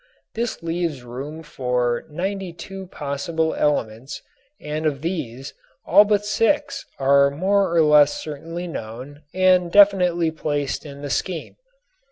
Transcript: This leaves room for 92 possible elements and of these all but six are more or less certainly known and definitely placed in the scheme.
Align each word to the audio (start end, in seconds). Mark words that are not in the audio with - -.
This 0.33 0.63
leaves 0.63 1.03
room 1.03 1.43
for 1.43 2.05
92 2.09 2.87
possible 2.87 3.53
elements 3.53 4.23
and 4.59 4.87
of 4.87 5.03
these 5.03 5.53
all 5.85 6.05
but 6.05 6.25
six 6.25 6.83
are 6.97 7.29
more 7.29 7.71
or 7.71 7.83
less 7.83 8.19
certainly 8.19 8.65
known 8.67 9.21
and 9.31 9.71
definitely 9.71 10.31
placed 10.31 10.87
in 10.87 11.03
the 11.03 11.11
scheme. 11.11 11.55